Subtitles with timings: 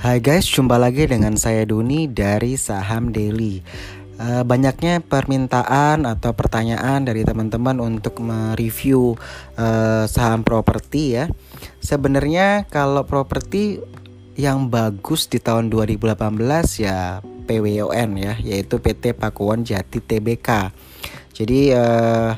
[0.00, 3.60] Hai guys, jumpa lagi dengan saya Duni dari Saham Daily.
[4.16, 9.20] Uh, banyaknya permintaan atau pertanyaan dari teman-teman untuk mereview
[9.60, 11.28] uh, saham properti ya.
[11.84, 13.84] Sebenarnya kalau properti
[14.40, 16.16] yang bagus di tahun 2018
[16.80, 20.72] ya PWON ya, yaitu PT Pakuwon Jati Tbk.
[21.36, 22.32] Jadi uh,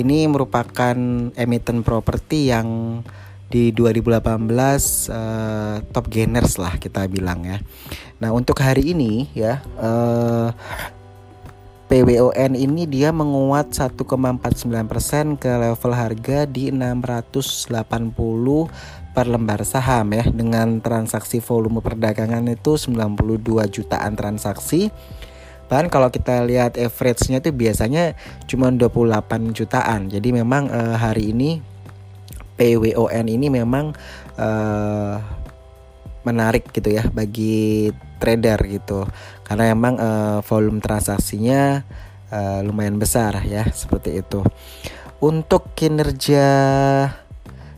[0.00, 0.96] ini merupakan
[1.36, 3.04] emiten properti yang
[3.52, 4.64] di 2018 uh,
[5.12, 7.60] eh, top gainers lah kita bilang ya.
[8.16, 11.00] Nah untuk hari ini ya uh, eh,
[11.92, 17.68] PWON ini dia menguat 1,49% ke level harga di 680
[19.12, 24.88] per lembar saham ya dengan transaksi volume perdagangan itu 92 jutaan transaksi.
[25.68, 28.16] Bahkan kalau kita lihat average-nya itu biasanya
[28.48, 30.08] cuma 28 jutaan.
[30.08, 31.60] Jadi memang uh, hari ini
[32.56, 33.96] PWON ini memang
[34.36, 35.16] uh,
[36.22, 37.90] menarik gitu ya bagi
[38.22, 39.06] trader gitu.
[39.42, 41.82] Karena memang uh, volume transaksinya
[42.30, 44.40] uh, lumayan besar ya seperti itu.
[45.22, 46.48] Untuk kinerja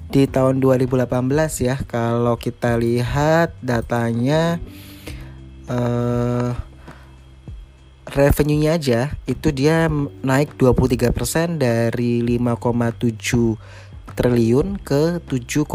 [0.09, 1.11] di tahun 2018
[1.59, 4.63] ya kalau kita lihat datanya
[5.67, 6.55] uh,
[8.15, 9.91] revenue-nya aja itu dia
[10.23, 13.59] naik 23% dari 5,7
[14.15, 15.67] triliun ke 7,08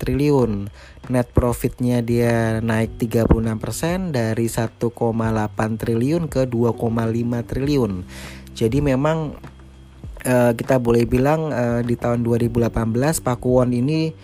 [0.00, 0.70] triliun.
[1.10, 4.80] Net profitnya dia naik 36% dari 1,8
[5.76, 7.92] triliun ke 2,5 triliun.
[8.54, 9.34] Jadi memang
[10.24, 12.70] uh, kita boleh bilang uh, di tahun 2018
[13.20, 14.14] Pakuwon ini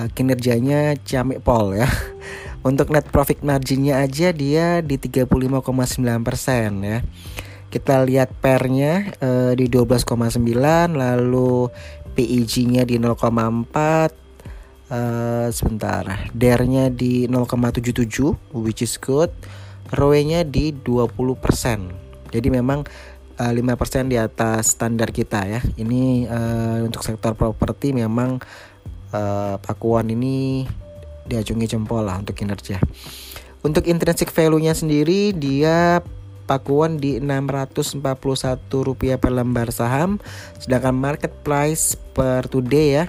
[0.00, 1.86] uh, kinerjanya ciamik pol ya.
[2.68, 5.28] Untuk net profit marginnya aja dia di 35,9%
[6.82, 7.02] ya
[7.72, 10.36] kita lihat pernya uh, di 12,9
[10.92, 11.72] lalu
[12.12, 14.12] PEG-nya di 0,4 uh,
[14.92, 16.04] eh, sebentar.
[16.36, 19.32] DER-nya di 0,77 which is good.
[19.88, 22.02] ROE-nya di 20%
[22.32, 22.88] jadi memang
[23.36, 25.60] uh, eh, 5% di atas standar kita ya.
[25.60, 28.40] Ini uh, untuk sektor properti memang
[29.12, 30.64] uh, Pakuan ini
[31.28, 32.80] diacungi jempol lah untuk kinerja.
[33.62, 36.02] Untuk intrinsic value-nya sendiri dia
[36.44, 40.18] Pakuan di Rp641 per lembar saham.
[40.58, 43.04] Sedangkan market price per today ya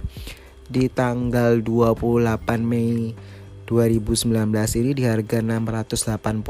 [0.70, 3.14] di tanggal 28 Mei
[3.68, 4.34] 2019
[4.80, 6.44] ini di harga Rp680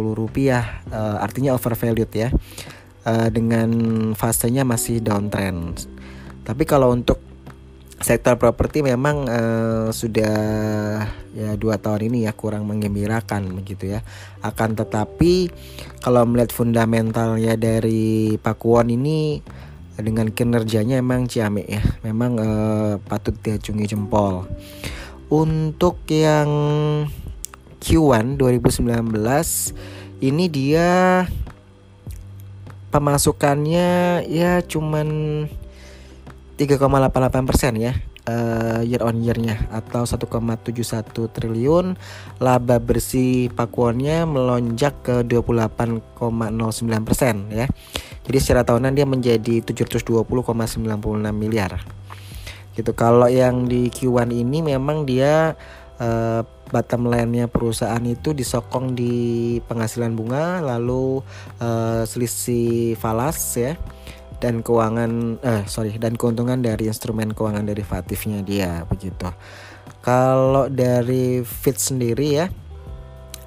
[0.92, 2.30] uh, artinya overvalued ya
[3.06, 3.70] uh, dengan
[4.18, 5.88] fasenya masih downtrend.
[6.44, 7.33] Tapi kalau untuk
[8.04, 10.36] sektor properti memang uh, sudah
[11.34, 14.04] ya dua tahun ini ya kurang mengembirakan begitu ya.
[14.44, 15.48] Akan tetapi
[16.04, 19.40] kalau melihat fundamentalnya dari Pakuwon ini
[19.96, 21.82] dengan kinerjanya emang ciamik ya.
[22.04, 24.52] Memang uh, patut diacungi jempol.
[25.32, 26.52] Untuk yang
[27.80, 28.84] Q1 2019
[30.24, 31.24] ini dia
[32.94, 35.08] pemasukannya ya cuman
[36.54, 37.94] 3,88 persen ya
[38.28, 41.98] uh, year on year-nya atau 1,71 triliun.
[42.40, 47.66] Laba bersih pakuannya melonjak ke 28,09 persen ya.
[48.24, 50.80] Jadi secara tahunan dia menjadi 720,96
[51.36, 51.84] miliar.
[52.74, 52.92] Gitu.
[52.96, 55.54] Kalau yang di Q1 ini memang dia
[56.00, 56.42] uh,
[56.74, 59.14] bottom line-nya perusahaan itu disokong di
[59.70, 61.22] penghasilan bunga lalu
[61.62, 63.78] uh, selisih falas ya
[64.44, 69.32] dan keuangan eh sorry dan keuntungan dari instrumen keuangan derivatifnya dia begitu.
[70.04, 72.52] Kalau dari Fit sendiri ya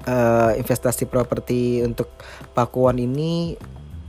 [0.09, 2.09] uh, investasi properti untuk
[2.57, 3.53] Pakuan ini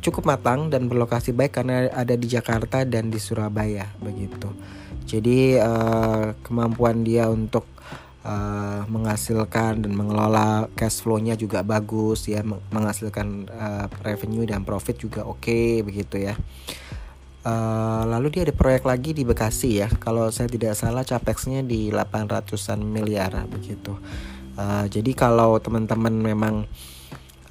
[0.00, 4.48] cukup matang dan berlokasi baik karena ada di Jakarta dan di Surabaya begitu.
[5.04, 7.68] Jadi uh, kemampuan dia untuk
[8.28, 15.24] uh, menghasilkan dan mengelola cash flow-nya juga bagus ya menghasilkan uh, revenue dan profit juga
[15.24, 16.36] oke okay, begitu ya.
[17.48, 19.88] Uh, lalu dia ada proyek lagi di Bekasi ya.
[19.88, 23.96] Kalau saya tidak salah capexnya di 800-an miliar begitu.
[24.58, 26.68] Uh, jadi kalau teman-teman memang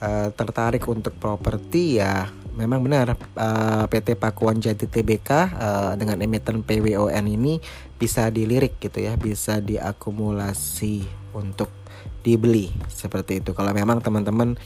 [0.04, 6.66] uh, tertarik untuk properti ya memang benar uh, PT Pakuan Jati Tbk uh, dengan emiten
[6.66, 7.62] PWON ini
[8.02, 11.06] bisa dilirik gitu ya, bisa diakumulasi
[11.38, 11.70] untuk
[12.26, 13.54] dibeli seperti itu.
[13.54, 14.58] Kalau memang teman-teman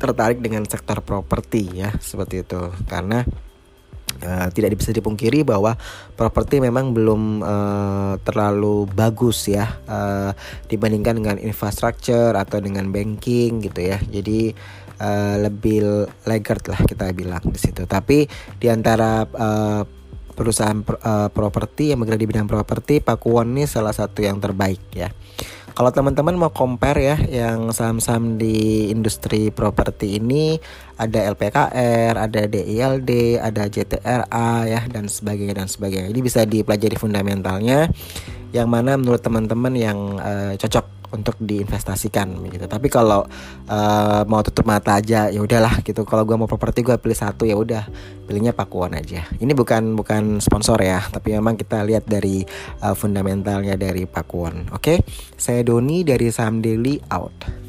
[0.00, 2.72] tertarik dengan sektor properti ya, seperti itu.
[2.88, 3.22] Karena
[4.22, 5.74] Uh, tidak bisa dipungkiri bahwa
[6.14, 10.30] properti memang belum uh, terlalu bagus ya uh,
[10.70, 13.98] dibandingkan dengan infrastruktur atau dengan banking gitu ya.
[13.98, 14.54] Jadi
[15.00, 17.86] uh, lebih laggard lah kita bilang di situ.
[17.88, 19.82] Tapi di antara uh,
[20.34, 25.08] perusahaan uh, properti yang bergerak di bidang properti Pakuwon ini salah satu yang terbaik ya.
[25.74, 30.54] Kalau teman-teman mau compare ya yang saham-saham di industri properti ini
[30.94, 36.14] ada LPKR, ada DILD, ada JTRA ya dan sebagainya dan sebagainya.
[36.14, 37.90] Ini bisa dipelajari fundamentalnya
[38.54, 42.66] yang mana menurut teman-teman yang uh, cocok untuk diinvestasikan gitu.
[42.66, 43.24] Tapi kalau
[43.70, 46.02] uh, mau tutup mata aja ya udahlah gitu.
[46.02, 47.86] Kalau gue mau properti gue pilih satu ya udah
[48.26, 49.24] pilihnya Pakuan aja.
[49.38, 52.42] Ini bukan bukan sponsor ya, tapi memang kita lihat dari
[52.82, 54.68] uh, fundamentalnya dari Pakuan.
[54.74, 54.98] Oke, okay?
[55.38, 57.63] saya Doni dari Saham Daily out.